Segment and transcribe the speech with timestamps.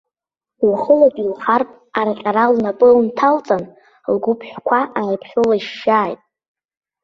[0.67, 1.69] Уахылатәи лхарԥ
[1.99, 3.63] арҟьара лнапы нҭалҵан,
[4.13, 6.21] лгәыԥҳәқәа ааиԥхьылышьшьааит.